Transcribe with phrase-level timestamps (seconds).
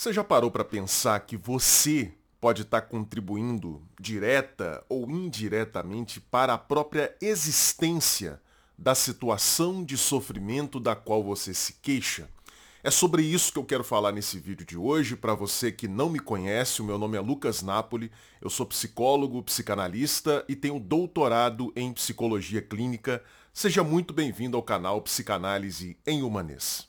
[0.00, 6.58] Você já parou para pensar que você pode estar contribuindo direta ou indiretamente para a
[6.58, 8.40] própria existência
[8.78, 12.28] da situação de sofrimento da qual você se queixa?
[12.80, 15.16] É sobre isso que eu quero falar nesse vídeo de hoje.
[15.16, 18.08] Para você que não me conhece, o meu nome é Lucas Napoli,
[18.40, 23.20] eu sou psicólogo, psicanalista e tenho doutorado em psicologia clínica.
[23.52, 26.86] Seja muito bem-vindo ao canal Psicanálise em Humanês.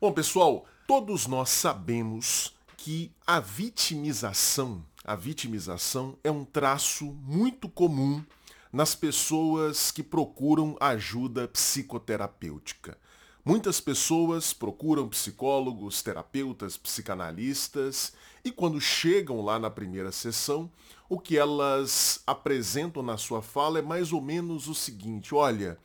[0.00, 8.24] Bom, pessoal, todos nós sabemos que a vitimização, a vitimização é um traço muito comum
[8.72, 12.96] nas pessoas que procuram ajuda psicoterapêutica.
[13.44, 20.72] Muitas pessoas procuram psicólogos, terapeutas, psicanalistas e quando chegam lá na primeira sessão,
[21.10, 25.78] o que elas apresentam na sua fala é mais ou menos o seguinte: olha,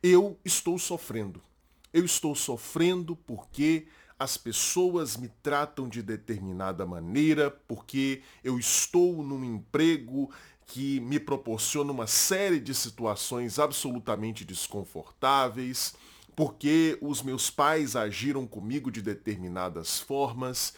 [0.00, 1.42] eu estou sofrendo.
[1.96, 3.86] Eu estou sofrendo porque
[4.18, 10.30] as pessoas me tratam de determinada maneira, porque eu estou num emprego
[10.66, 15.94] que me proporciona uma série de situações absolutamente desconfortáveis,
[16.34, 20.74] porque os meus pais agiram comigo de determinadas formas.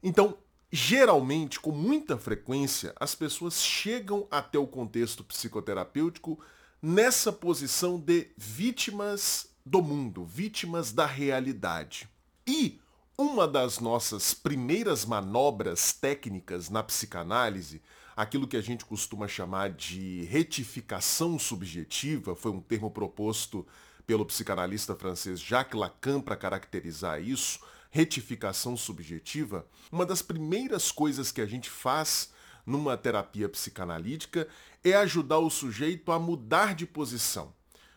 [0.00, 0.38] Então,
[0.70, 6.38] geralmente, com muita frequência, as pessoas chegam até o contexto psicoterapêutico
[6.80, 12.06] nessa posição de vítimas do mundo, vítimas da realidade.
[12.46, 12.78] E
[13.16, 17.80] uma das nossas primeiras manobras técnicas na psicanálise,
[18.14, 23.66] aquilo que a gente costuma chamar de retificação subjetiva, foi um termo proposto
[24.06, 27.58] pelo psicanalista francês Jacques Lacan para caracterizar isso,
[27.90, 32.30] retificação subjetiva, uma das primeiras coisas que a gente faz
[32.66, 34.46] numa terapia psicanalítica
[34.82, 37.54] é ajudar o sujeito a mudar de posição.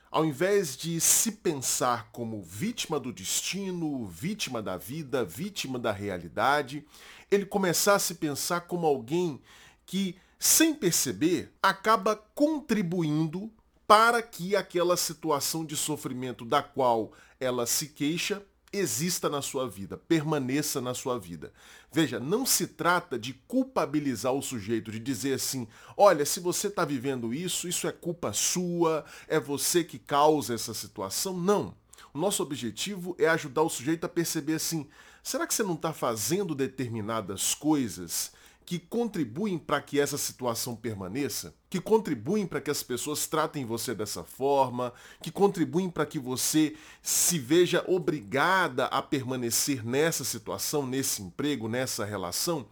[0.09, 6.85] Ao invés de se pensar como vítima do destino, vítima da vida, vítima da realidade,
[7.29, 9.41] ele começar a se pensar como alguém
[9.85, 13.51] que, sem perceber, acaba contribuindo
[13.85, 18.41] para que aquela situação de sofrimento da qual ela se queixa
[18.77, 21.51] exista na sua vida, permaneça na sua vida.
[21.91, 26.85] Veja, não se trata de culpabilizar o sujeito, de dizer assim, olha, se você está
[26.85, 31.37] vivendo isso, isso é culpa sua, é você que causa essa situação.
[31.37, 31.73] Não.
[32.13, 34.87] O nosso objetivo é ajudar o sujeito a perceber assim,
[35.21, 38.31] será que você não está fazendo determinadas coisas
[38.67, 43.95] que contribuem para que essa situação permaneça, que contribuem para que as pessoas tratem você
[43.95, 44.91] dessa forma,
[45.23, 52.03] que contribuem para que você se veja obrigada a permanecer nessa situação, nesse emprego, nessa
[52.03, 52.67] relação?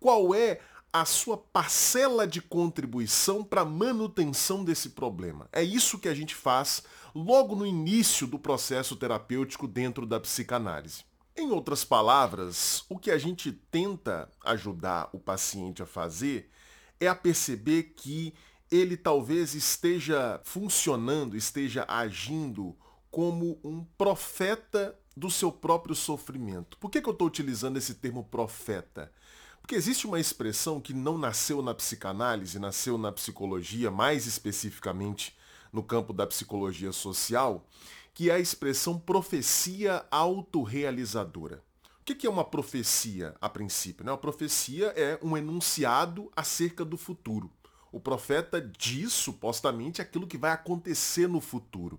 [0.00, 0.60] Qual é
[0.90, 5.46] a sua parcela de contribuição para a manutenção desse problema?
[5.52, 6.82] É isso que a gente faz
[7.14, 11.04] logo no início do processo terapêutico dentro da psicanálise.
[11.36, 16.48] Em outras palavras, o que a gente tenta ajudar o paciente a fazer
[17.00, 18.32] é a perceber que
[18.70, 22.76] ele talvez esteja funcionando, esteja agindo
[23.10, 26.78] como um profeta do seu próprio sofrimento.
[26.78, 29.12] Por que, que eu estou utilizando esse termo profeta?
[29.60, 35.36] Porque existe uma expressão que não nasceu na psicanálise, nasceu na psicologia, mais especificamente
[35.72, 37.66] no campo da psicologia social,
[38.14, 41.60] que é a expressão profecia autorrealizadora.
[42.00, 44.06] O que é uma profecia, a princípio?
[44.06, 47.50] Uma profecia é um enunciado acerca do futuro.
[47.90, 51.98] O profeta diz, supostamente, aquilo que vai acontecer no futuro.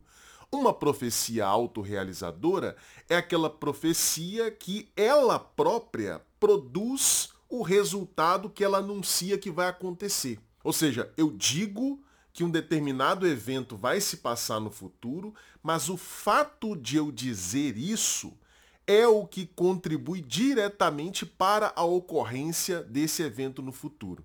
[0.51, 2.77] Uma profecia autorrealizadora
[3.09, 10.39] é aquela profecia que ela própria produz o resultado que ela anuncia que vai acontecer.
[10.63, 11.99] Ou seja, eu digo
[12.35, 17.78] que um determinado evento vai se passar no futuro, mas o fato de eu dizer
[17.78, 18.34] isso
[18.85, 24.22] é o que contribui diretamente para a ocorrência desse evento no futuro.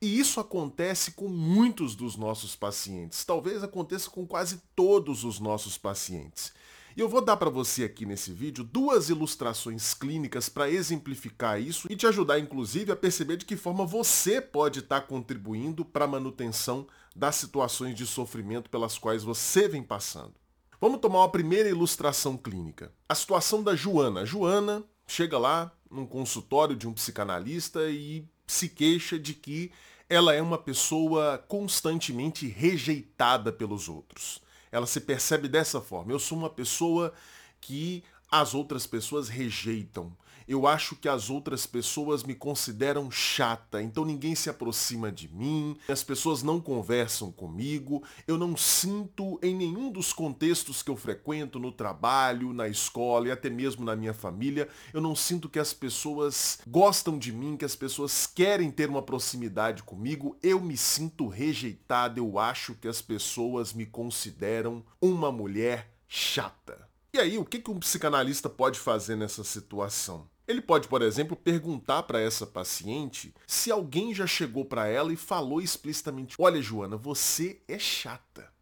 [0.00, 5.76] E isso acontece com muitos dos nossos pacientes, talvez aconteça com quase todos os nossos
[5.76, 6.52] pacientes.
[6.96, 11.88] E eu vou dar para você aqui nesse vídeo duas ilustrações clínicas para exemplificar isso
[11.90, 16.04] e te ajudar inclusive a perceber de que forma você pode estar tá contribuindo para
[16.04, 20.34] a manutenção das situações de sofrimento pelas quais você vem passando.
[20.80, 22.92] Vamos tomar uma primeira ilustração clínica.
[23.08, 24.24] A situação da Joana.
[24.24, 29.70] Joana chega lá num consultório de um psicanalista e se queixa de que
[30.08, 34.40] ela é uma pessoa constantemente rejeitada pelos outros
[34.70, 36.12] ela se percebe dessa forma.
[36.12, 37.12] Eu sou uma pessoa
[37.60, 40.16] que as outras pessoas rejeitam.
[40.50, 45.76] Eu acho que as outras pessoas me consideram chata, então ninguém se aproxima de mim,
[45.88, 51.60] as pessoas não conversam comigo, eu não sinto em nenhum dos contextos que eu frequento,
[51.60, 55.72] no trabalho, na escola e até mesmo na minha família, eu não sinto que as
[55.72, 61.28] pessoas gostam de mim, que as pessoas querem ter uma proximidade comigo, eu me sinto
[61.28, 66.89] rejeitado, eu acho que as pessoas me consideram uma mulher chata.
[67.12, 70.30] E aí, o que, um psicanalista pode fazer nessa situação?
[70.46, 75.16] Ele pode, por exemplo, perguntar para essa paciente se alguém já chegou para ela e
[75.16, 78.52] falou explicitamente: Olha, Joana, você é chata.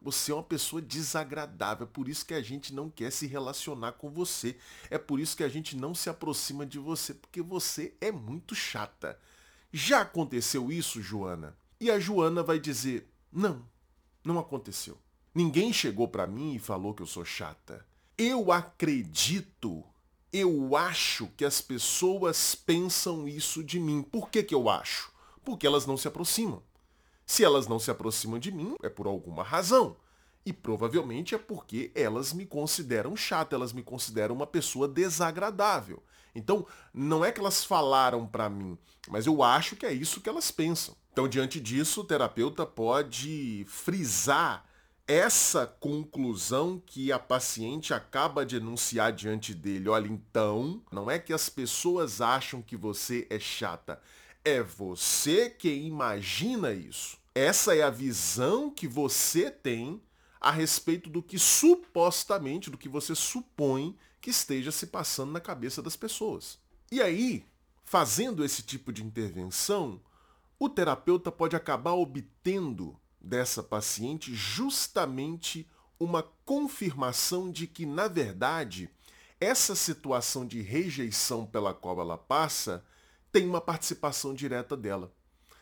[0.00, 3.92] Você é uma pessoa desagradável, é por isso que a gente não quer se relacionar
[3.92, 4.56] com você.
[4.88, 8.54] É por isso que a gente não se aproxima de você, porque você é muito
[8.54, 9.18] chata.
[9.72, 11.56] Já aconteceu isso, Joana?
[11.80, 13.66] E a Joana vai dizer: Não,
[14.24, 14.96] não aconteceu.
[15.34, 17.87] Ninguém chegou para mim e falou que eu sou chata.
[18.18, 19.84] Eu acredito
[20.32, 24.02] eu acho que as pessoas pensam isso de mim.
[24.02, 25.10] Por que, que eu acho?
[25.42, 26.62] Porque elas não se aproximam.
[27.26, 29.96] Se elas não se aproximam de mim, é por alguma razão.
[30.44, 36.02] E provavelmente é porque elas me consideram chata, elas me consideram uma pessoa desagradável.
[36.34, 38.78] Então, não é que elas falaram para mim,
[39.08, 40.94] mas eu acho que é isso que elas pensam.
[41.10, 44.64] Então, diante disso, o terapeuta pode frisar
[45.08, 49.88] essa conclusão que a paciente acaba de enunciar diante dele.
[49.88, 53.98] Olha, então, não é que as pessoas acham que você é chata,
[54.44, 57.16] é você que imagina isso.
[57.34, 60.02] Essa é a visão que você tem
[60.38, 65.80] a respeito do que supostamente, do que você supõe que esteja se passando na cabeça
[65.80, 66.58] das pessoas.
[66.92, 67.46] E aí,
[67.82, 70.00] fazendo esse tipo de intervenção,
[70.58, 75.68] o terapeuta pode acabar obtendo dessa paciente justamente
[75.98, 78.90] uma confirmação de que, na verdade,
[79.40, 82.84] essa situação de rejeição pela qual ela passa
[83.32, 85.12] tem uma participação direta dela.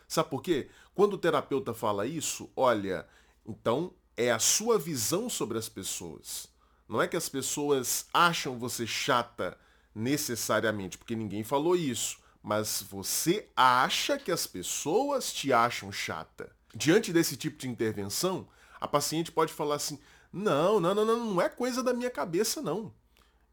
[0.09, 0.71] Sabe por quê?
[0.95, 3.07] Quando o terapeuta fala isso, olha,
[3.45, 6.49] então é a sua visão sobre as pessoas.
[6.89, 9.59] Não é que as pessoas acham você chata
[9.95, 16.56] necessariamente, porque ninguém falou isso, mas você acha que as pessoas te acham chata.
[16.77, 18.47] Diante desse tipo de intervenção,
[18.79, 19.99] a paciente pode falar assim:
[20.31, 22.93] não, não, não, não, não é coisa da minha cabeça, não.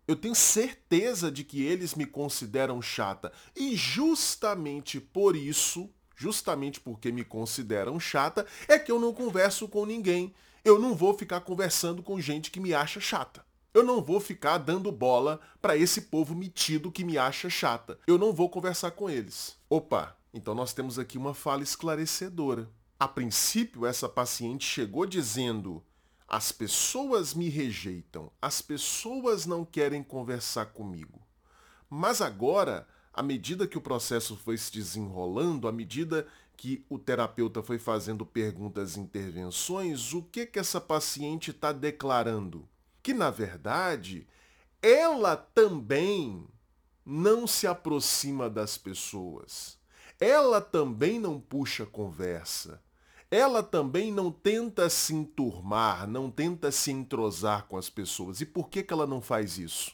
[0.05, 3.31] Eu tenho certeza de que eles me consideram chata.
[3.55, 9.85] E justamente por isso, justamente porque me consideram chata, é que eu não converso com
[9.85, 10.33] ninguém.
[10.65, 13.45] Eu não vou ficar conversando com gente que me acha chata.
[13.73, 17.97] Eu não vou ficar dando bola para esse povo metido que me acha chata.
[18.05, 19.55] Eu não vou conversar com eles.
[19.69, 22.69] Opa, então nós temos aqui uma fala esclarecedora.
[23.03, 25.83] A princípio, essa paciente chegou dizendo:
[26.25, 31.21] as pessoas me rejeitam, as pessoas não querem conversar comigo.
[31.89, 37.61] Mas agora, à medida que o processo foi se desenrolando, à medida que o terapeuta
[37.61, 42.69] foi fazendo perguntas e intervenções, o que que essa paciente está declarando?
[43.03, 44.25] Que na verdade
[44.81, 46.47] ela também
[47.05, 49.77] não se aproxima das pessoas.
[50.21, 52.81] Ela também não puxa conversa
[53.33, 58.41] ela também não tenta se enturmar, não tenta se entrosar com as pessoas.
[58.41, 59.91] E por que, que ela não faz isso?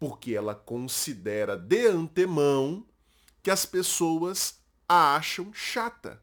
[0.00, 2.82] Porque ela considera de antemão
[3.42, 4.58] que as pessoas
[4.88, 6.22] a acham chata.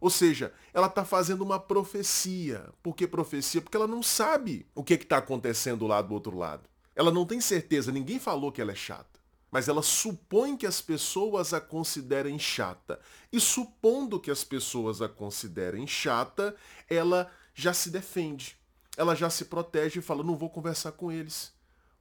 [0.00, 2.70] Ou seja, ela está fazendo uma profecia.
[2.82, 3.60] Por que profecia?
[3.60, 6.70] Porque ela não sabe o que está acontecendo lá do outro lado.
[6.96, 9.11] Ela não tem certeza, ninguém falou que ela é chata
[9.52, 12.98] mas ela supõe que as pessoas a considerem chata.
[13.30, 16.56] E supondo que as pessoas a considerem chata,
[16.88, 18.56] ela já se defende.
[18.96, 21.52] Ela já se protege e fala: não vou conversar com eles.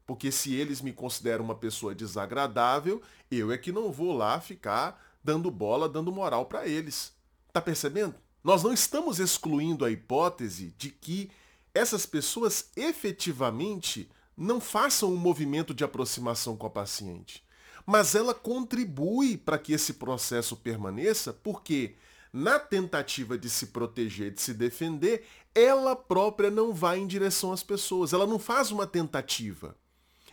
[0.08, 5.02] Porque se eles me consideram uma pessoa desagradável, eu é que não vou lá ficar
[5.22, 7.14] dando bola, dando moral para eles.
[7.52, 8.16] Tá percebendo?
[8.42, 11.30] Nós não estamos excluindo a hipótese de que
[11.74, 14.10] essas pessoas efetivamente
[14.42, 17.44] não façam um movimento de aproximação com a paciente.
[17.86, 21.96] Mas ela contribui para que esse processo permaneça, porque
[22.34, 27.64] na tentativa de se proteger, de se defender, ela própria não vai em direção às
[27.64, 28.14] pessoas.
[28.14, 29.76] Ela não faz uma tentativa.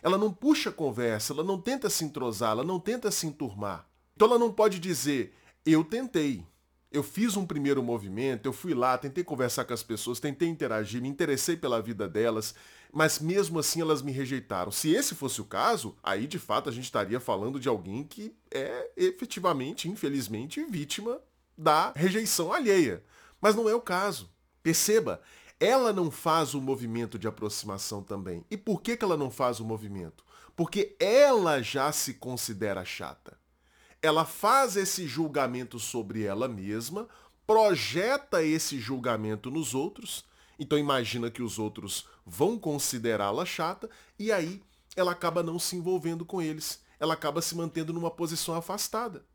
[0.01, 3.87] Ela não puxa conversa, ela não tenta se entrosar, ela não tenta se enturmar.
[4.15, 5.33] Então ela não pode dizer,
[5.65, 6.45] eu tentei,
[6.91, 11.01] eu fiz um primeiro movimento, eu fui lá, tentei conversar com as pessoas, tentei interagir,
[11.01, 12.55] me interessei pela vida delas,
[12.91, 14.71] mas mesmo assim elas me rejeitaram.
[14.71, 18.35] Se esse fosse o caso, aí de fato a gente estaria falando de alguém que
[18.51, 21.19] é efetivamente, infelizmente, vítima
[21.57, 23.03] da rejeição alheia.
[23.41, 24.29] Mas não é o caso.
[24.61, 25.21] Perceba,
[25.59, 28.43] ela não faz o movimento de aproximação também.
[28.49, 30.23] E por que, que ela não faz o movimento?
[30.59, 33.39] porque ela já se considera chata.
[34.01, 37.07] Ela faz esse julgamento sobre ela mesma,
[37.47, 40.25] projeta esse julgamento nos outros,
[40.59, 43.89] então imagina que os outros vão considerá-la chata
[44.19, 44.61] e aí
[44.95, 46.81] ela acaba não se envolvendo com eles.
[46.99, 49.25] Ela acaba se mantendo numa posição afastada.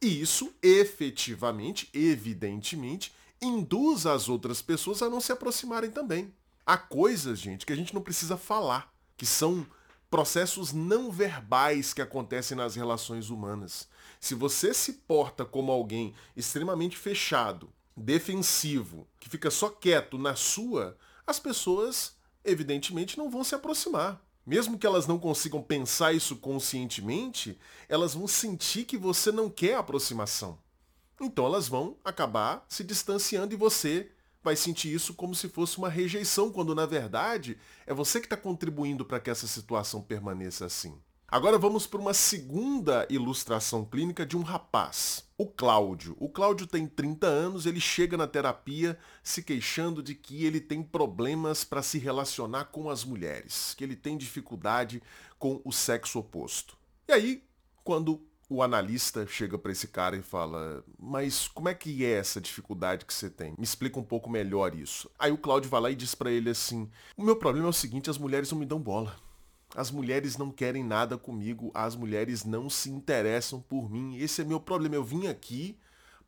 [0.00, 6.32] E isso efetivamente, evidentemente, induz as outras pessoas a não se aproximarem também.
[6.66, 9.66] Há coisas, gente, que a gente não precisa falar, que são
[10.10, 13.88] processos não verbais que acontecem nas relações humanas.
[14.20, 20.96] Se você se porta como alguém extremamente fechado, defensivo, que fica só quieto na sua,
[21.26, 24.20] as pessoas evidentemente não vão se aproximar.
[24.46, 29.74] Mesmo que elas não consigam pensar isso conscientemente, elas vão sentir que você não quer
[29.74, 30.58] aproximação.
[31.20, 34.10] Então elas vão acabar se distanciando e você
[34.42, 38.36] vai sentir isso como se fosse uma rejeição, quando na verdade é você que está
[38.36, 40.98] contribuindo para que essa situação permaneça assim.
[41.30, 46.16] Agora vamos para uma segunda ilustração clínica de um rapaz, o Cláudio.
[46.18, 50.82] O Cláudio tem 30 anos, ele chega na terapia se queixando de que ele tem
[50.82, 55.02] problemas para se relacionar com as mulheres, que ele tem dificuldade
[55.38, 56.78] com o sexo oposto.
[57.06, 57.44] E aí,
[57.84, 62.40] quando o analista chega para esse cara e fala: Mas como é que é essa
[62.40, 63.52] dificuldade que você tem?
[63.58, 65.10] Me explica um pouco melhor isso.
[65.18, 67.72] Aí o Cláudio vai lá e diz para ele assim: O meu problema é o
[67.74, 69.27] seguinte, as mulheres não me dão bola.
[69.74, 74.16] As mulheres não querem nada comigo, as mulheres não se interessam por mim.
[74.16, 74.94] Esse é meu problema.
[74.94, 75.78] Eu vim aqui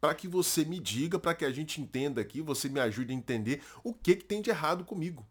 [0.00, 3.16] para que você me diga, para que a gente entenda aqui, você me ajude a
[3.16, 5.26] entender o que, que tem de errado comigo.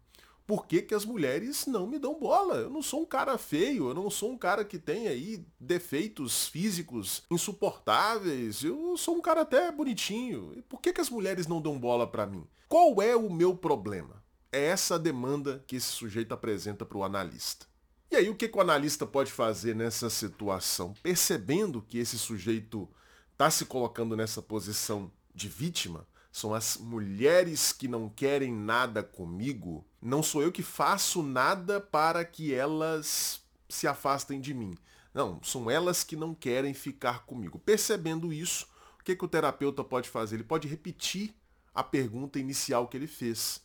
[0.46, 2.56] Por que, que as mulheres não me dão bola?
[2.56, 6.48] Eu não sou um cara feio, eu não sou um cara que tem aí defeitos
[6.48, 10.52] físicos insuportáveis, eu sou um cara até bonitinho.
[10.56, 12.44] E por que, que as mulheres não dão bola para mim?
[12.68, 14.24] Qual é o meu problema?
[14.50, 17.69] É essa demanda que esse sujeito apresenta para o analista.
[18.10, 20.94] E aí o que, que o analista pode fazer nessa situação?
[21.00, 22.88] Percebendo que esse sujeito
[23.32, 29.86] está se colocando nessa posição de vítima, são as mulheres que não querem nada comigo,
[30.02, 34.76] não sou eu que faço nada para que elas se afastem de mim.
[35.14, 37.60] Não, são elas que não querem ficar comigo.
[37.60, 38.66] Percebendo isso,
[39.00, 40.36] o que, que o terapeuta pode fazer?
[40.36, 41.32] Ele pode repetir
[41.72, 43.60] a pergunta inicial que ele fez.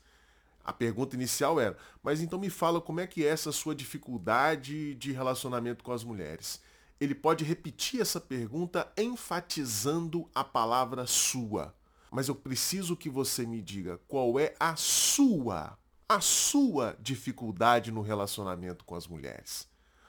[0.66, 4.96] A pergunta inicial era, mas então me fala como é que é essa sua dificuldade
[4.96, 6.60] de relacionamento com as mulheres.
[7.00, 11.76] Ele pode repetir essa pergunta enfatizando a palavra sua.
[12.10, 15.78] Mas eu preciso que você me diga qual é a sua,
[16.10, 19.68] a sua dificuldade no relacionamento com as mulheres.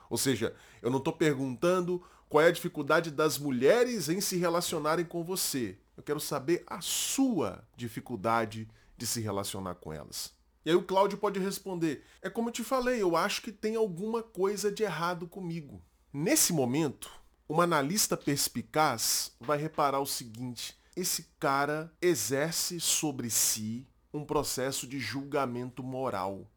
[0.09, 5.05] Ou seja, eu não estou perguntando qual é a dificuldade das mulheres em se relacionarem
[5.05, 5.77] com você.
[5.95, 10.33] Eu quero saber a sua dificuldade de se relacionar com elas.
[10.67, 13.77] E aí o Cláudio pode responder: É como eu te falei, eu acho que tem
[13.77, 15.81] alguma coisa de errado comigo.
[16.11, 17.09] Nesse momento,
[17.47, 24.99] uma analista perspicaz vai reparar o seguinte: esse cara exerce sobre si um processo de
[24.99, 26.51] julgamento moral.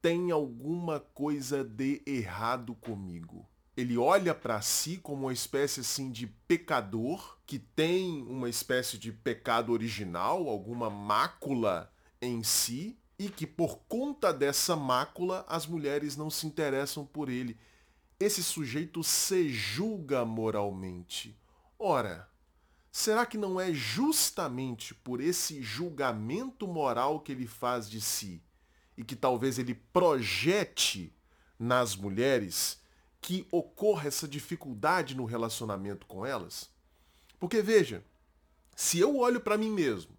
[0.00, 3.44] Tem alguma coisa de errado comigo.
[3.76, 9.10] Ele olha para si como uma espécie assim de pecador que tem uma espécie de
[9.10, 16.28] pecado original, alguma mácula em si, e que por conta dessa mácula as mulheres não
[16.28, 17.56] se interessam por ele.
[18.18, 21.38] Esse sujeito se julga moralmente.
[21.78, 22.28] Ora,
[22.90, 28.42] será que não é justamente por esse julgamento moral que ele faz de si
[28.98, 31.14] e que talvez ele projete
[31.56, 32.80] nas mulheres
[33.20, 36.68] que ocorre essa dificuldade no relacionamento com elas?
[37.38, 38.04] Porque veja,
[38.74, 40.10] se eu olho para mim mesmo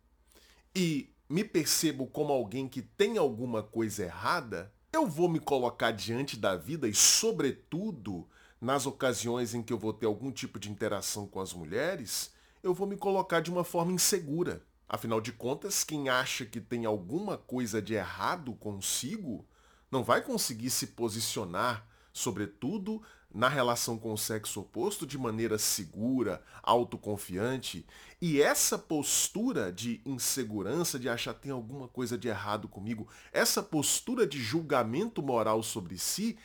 [0.74, 6.37] e me percebo como alguém que tem alguma coisa errada, eu vou me colocar diante
[6.37, 8.29] da vida e, sobretudo,
[8.61, 12.71] nas ocasiões em que eu vou ter algum tipo de interação com as mulheres, eu
[12.71, 14.63] vou me colocar de uma forma insegura.
[14.87, 19.43] Afinal de contas, quem acha que tem alguma coisa de errado consigo
[19.89, 21.83] não vai conseguir se posicionar,
[22.13, 23.01] sobretudo
[23.34, 27.86] na relação com o sexo oposto de maneira segura, autoconfiante.
[28.22, 34.27] E essa postura de insegurança, de achar tem alguma coisa de errado comigo, essa postura
[34.27, 36.38] de julgamento moral sobre si,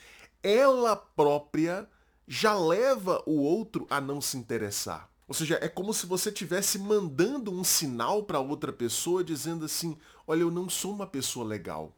[0.43, 1.87] ela própria
[2.27, 5.11] já leva o outro a não se interessar.
[5.27, 9.97] Ou seja, é como se você estivesse mandando um sinal para outra pessoa dizendo assim:
[10.27, 11.95] olha, eu não sou uma pessoa legal.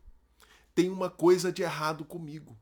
[0.75, 2.59] Tem uma coisa de errado comigo.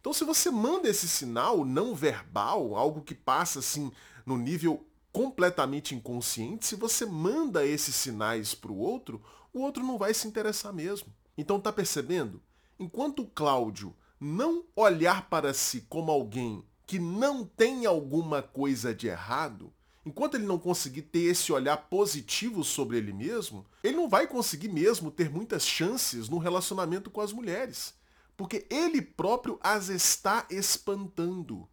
[0.00, 3.92] Então, se você manda esse sinal não verbal, algo que passa assim
[4.24, 9.98] no nível completamente inconsciente, se você manda esses sinais para o outro, o outro não
[9.98, 11.12] vai se interessar mesmo.
[11.36, 12.42] Então, tá percebendo?
[12.78, 19.06] Enquanto o Cláudio não olhar para si como alguém que não tem alguma coisa de
[19.06, 19.72] errado,
[20.04, 24.68] enquanto ele não conseguir ter esse olhar positivo sobre ele mesmo, ele não vai conseguir
[24.68, 27.94] mesmo ter muitas chances no relacionamento com as mulheres.
[28.40, 31.68] Porque ele próprio as está espantando.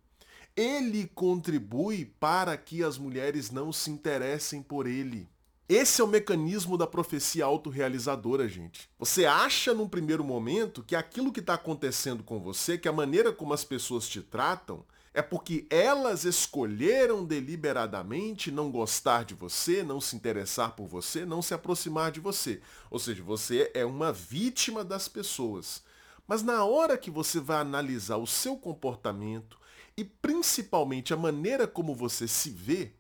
[0.54, 5.30] Ele contribui para que as mulheres não se interessem por ele.
[5.70, 8.90] Esse é o mecanismo da profecia autorrealizadora, gente.
[9.00, 13.32] Você acha num primeiro momento que aquilo que está acontecendo com você, que a maneira
[13.32, 14.84] como as pessoas te tratam,
[15.14, 21.42] é porque elas escolheram deliberadamente não gostar de você, não se interessar por você, não
[21.42, 22.60] se aproximar de você.
[22.92, 25.88] Ou seja, você é uma vítima das pessoas.
[26.28, 29.58] Mas na hora que você vai analisar o seu comportamento
[29.96, 32.92] e principalmente a maneira como você se vê,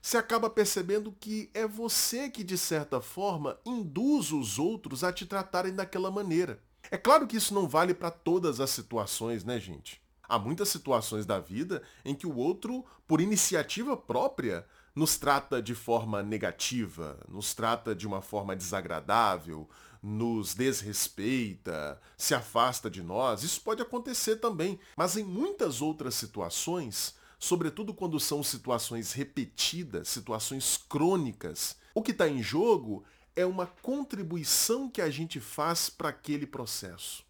[0.00, 5.26] você acaba percebendo que é você que, de certa forma, induz os outros a te
[5.26, 6.58] tratarem daquela maneira.
[6.90, 10.00] É claro que isso não vale para todas as situações, né, gente?
[10.26, 15.74] Há muitas situações da vida em que o outro, por iniciativa própria, nos trata de
[15.74, 19.68] forma negativa, nos trata de uma forma desagradável,
[20.02, 23.42] nos desrespeita, se afasta de nós.
[23.42, 30.76] Isso pode acontecer também, mas em muitas outras situações, sobretudo quando são situações repetidas, situações
[30.88, 31.76] crônicas.
[31.94, 33.04] O que está em jogo
[33.36, 37.24] é uma contribuição que a gente faz para aquele processo.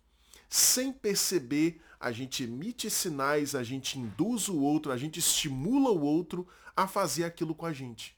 [0.48, 6.00] Sem perceber, a gente emite sinais, a gente induz o outro, a gente estimula o
[6.00, 8.16] outro a fazer aquilo com a gente.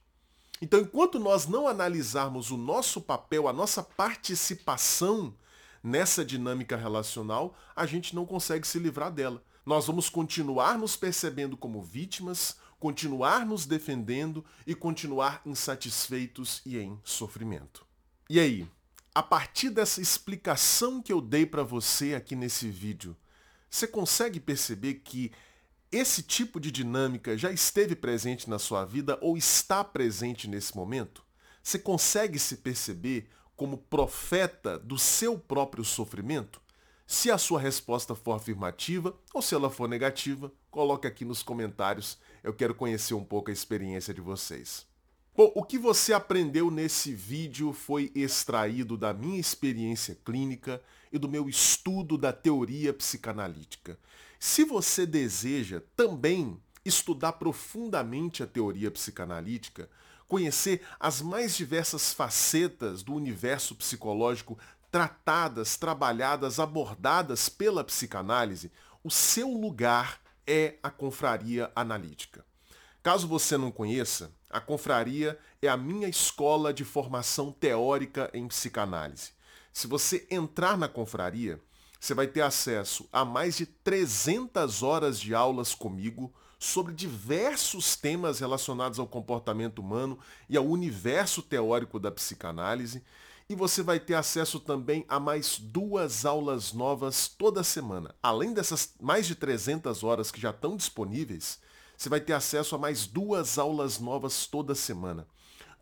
[0.63, 5.35] Então, enquanto nós não analisarmos o nosso papel, a nossa participação
[5.83, 11.57] nessa dinâmica relacional, a gente não consegue se livrar dela nós vamos continuar nos percebendo
[11.57, 17.87] como vítimas, continuar nos defendendo e continuar insatisfeitos e em sofrimento.
[18.29, 18.69] E aí,
[19.15, 23.17] a partir dessa explicação que eu dei para você aqui nesse vídeo,
[23.71, 25.31] você consegue perceber que
[25.93, 31.23] esse tipo de dinâmica já esteve presente na sua vida ou está presente nesse momento?
[31.63, 36.63] Você consegue se perceber como profeta do seu próprio sofrimento?
[37.07, 42.19] Se a sua resposta for afirmativa ou se ela for negativa, coloque aqui nos comentários.
[42.43, 44.87] Eu quero conhecer um pouco a experiência de vocês.
[45.35, 51.29] Bom, o que você aprendeu nesse vídeo foi extraído da minha experiência clínica e do
[51.29, 53.99] meu estudo da teoria psicanalítica.
[54.45, 59.89] Se você deseja também estudar profundamente a teoria psicanalítica,
[60.27, 64.59] conhecer as mais diversas facetas do universo psicológico
[64.91, 68.73] tratadas, trabalhadas, abordadas pela psicanálise,
[69.05, 72.45] o seu lugar é a confraria analítica.
[73.01, 79.31] Caso você não conheça, a confraria é a minha escola de formação teórica em psicanálise.
[79.73, 81.61] Se você entrar na confraria,
[82.03, 88.41] você vai ter acesso a mais de 300 horas de aulas comigo sobre diversos temas
[88.41, 93.05] relacionados ao comportamento humano e ao universo teórico da psicanálise
[93.49, 98.13] e você vai ter acesso também a mais duas aulas novas toda semana.
[98.21, 101.61] Além dessas mais de 300 horas que já estão disponíveis,
[101.97, 105.25] você vai ter acesso a mais duas aulas novas toda semana.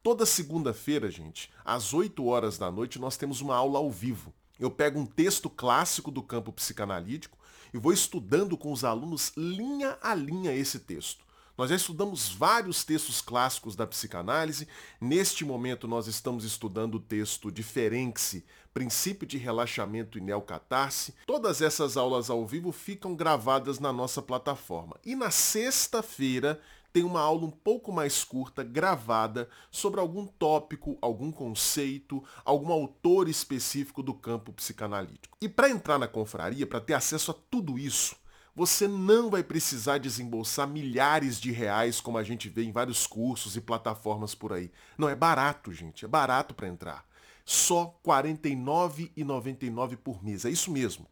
[0.03, 4.35] Toda segunda-feira, gente, às 8 horas da noite, nós temos uma aula ao vivo.
[4.61, 7.39] Eu pego um texto clássico do campo psicanalítico
[7.73, 11.25] e vou estudando com os alunos linha a linha esse texto.
[11.57, 14.67] Nós já estudamos vários textos clássicos da psicanálise.
[15.01, 21.15] Neste momento, nós estamos estudando o texto de Ferenczi, Princípio de Relaxamento e Neocatarse.
[21.27, 24.97] Todas essas aulas ao vivo ficam gravadas na nossa plataforma.
[25.05, 26.61] E na sexta-feira,
[26.93, 33.29] tem uma aula um pouco mais curta, gravada, sobre algum tópico, algum conceito, algum autor
[33.29, 35.37] específico do campo psicanalítico.
[35.41, 38.17] E para entrar na confraria, para ter acesso a tudo isso,
[38.55, 43.57] você não vai precisar desembolsar milhares de reais como a gente vê em vários cursos
[43.57, 44.71] e plataformas por aí.
[44.99, 46.05] Não, é barato, gente.
[46.05, 47.07] É barato para entrar.
[47.45, 50.45] Só R$ 49,99 por mês.
[50.45, 51.07] É isso mesmo.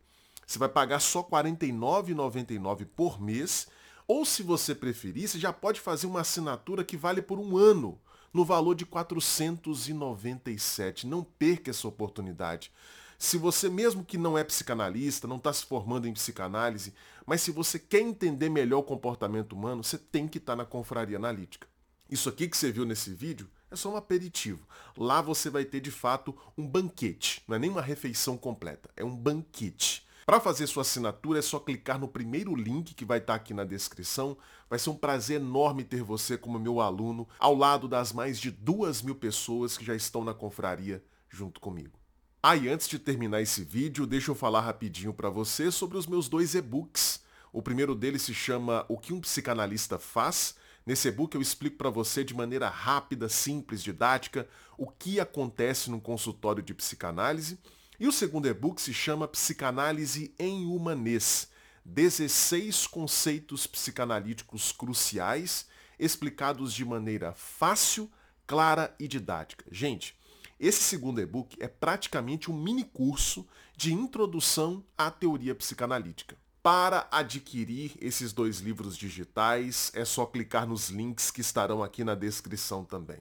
[0.47, 3.69] Você vai pagar só R$ 49,99 por mês.
[4.09, 8.01] Ou se você preferir, você já pode fazer uma assinatura que vale por um ano,
[8.33, 11.07] no valor de R$ 497.
[11.07, 12.73] Não perca essa oportunidade.
[13.19, 16.95] Se você, mesmo que não é psicanalista, não está se formando em psicanálise,
[17.27, 20.65] mas se você quer entender melhor o comportamento humano, você tem que estar tá na
[20.65, 21.69] confraria analítica.
[22.09, 24.67] Isso aqui que você viu nesse vídeo é só um aperitivo.
[24.97, 29.05] Lá você vai ter de fato um banquete, não é nem uma refeição completa, é
[29.05, 30.08] um banquete.
[30.29, 33.55] Para fazer sua assinatura é só clicar no primeiro link que vai estar tá aqui
[33.55, 34.37] na descrição.
[34.69, 38.51] Vai ser um prazer enorme ter você como meu aluno, ao lado das mais de
[38.51, 41.99] duas mil pessoas que já estão na confraria junto comigo.
[42.43, 46.29] Ah, antes de terminar esse vídeo, deixa eu falar rapidinho para você sobre os meus
[46.29, 47.23] dois e-books.
[47.51, 50.57] O primeiro deles se chama O que um psicanalista faz.
[50.85, 55.99] Nesse e-book eu explico para você de maneira rápida, simples, didática, o que acontece num
[55.99, 57.59] consultório de psicanálise.
[58.01, 61.49] E o segundo e-book se chama Psicanálise em Humanês.
[61.85, 65.67] 16 conceitos psicanalíticos cruciais,
[65.99, 68.09] explicados de maneira fácil,
[68.47, 69.65] clara e didática.
[69.73, 70.17] Gente,
[70.61, 73.45] esse segundo e-book é praticamente um mini curso
[73.77, 76.37] de introdução à teoria psicanalítica.
[76.63, 82.15] Para adquirir esses dois livros digitais, é só clicar nos links que estarão aqui na
[82.15, 83.19] descrição também.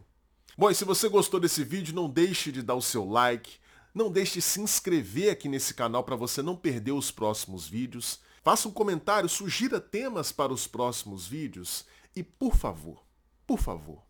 [0.55, 3.57] Bom, e se você gostou desse vídeo, não deixe de dar o seu like,
[3.93, 8.19] não deixe de se inscrever aqui nesse canal para você não perder os próximos vídeos.
[8.43, 13.03] Faça um comentário, sugira temas para os próximos vídeos e, por favor,
[13.45, 14.03] por favor,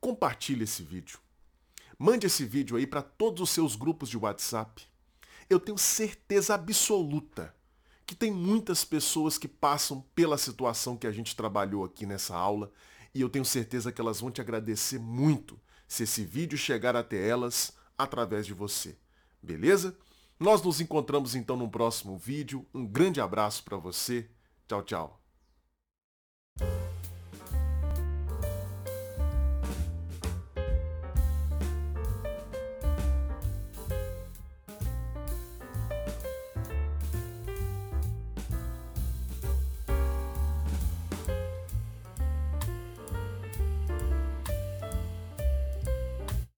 [0.00, 1.18] compartilhe esse vídeo.
[1.98, 4.82] Mande esse vídeo aí para todos os seus grupos de WhatsApp.
[5.48, 7.54] Eu tenho certeza absoluta
[8.06, 12.70] que tem muitas pessoas que passam pela situação que a gente trabalhou aqui nessa aula
[13.14, 17.26] e eu tenho certeza que elas vão te agradecer muito se esse vídeo chegar até
[17.26, 18.98] elas através de você.
[19.42, 19.96] Beleza?
[20.38, 22.66] Nós nos encontramos então no próximo vídeo.
[22.74, 24.28] Um grande abraço para você.
[24.66, 25.21] Tchau, tchau.